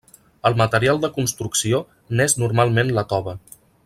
[0.49, 1.81] El material de construcció
[2.21, 3.37] n'és normalment la tova.